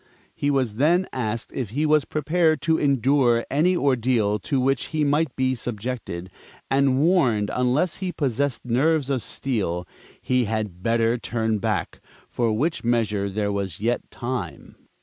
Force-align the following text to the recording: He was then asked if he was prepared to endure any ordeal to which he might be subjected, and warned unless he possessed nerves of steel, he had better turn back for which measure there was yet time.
He 0.33 0.49
was 0.49 0.77
then 0.77 1.05
asked 1.13 1.51
if 1.53 1.69
he 1.69 1.85
was 1.85 2.05
prepared 2.05 2.59
to 2.63 2.79
endure 2.79 3.45
any 3.51 3.77
ordeal 3.77 4.39
to 4.39 4.59
which 4.59 4.85
he 4.85 5.03
might 5.03 5.35
be 5.35 5.53
subjected, 5.53 6.31
and 6.71 6.97
warned 6.97 7.51
unless 7.53 7.97
he 7.97 8.11
possessed 8.11 8.65
nerves 8.65 9.11
of 9.11 9.21
steel, 9.21 9.87
he 10.19 10.45
had 10.45 10.81
better 10.81 11.19
turn 11.19 11.59
back 11.59 12.01
for 12.27 12.51
which 12.51 12.83
measure 12.83 13.29
there 13.29 13.51
was 13.51 13.79
yet 13.79 14.09
time. 14.09 14.75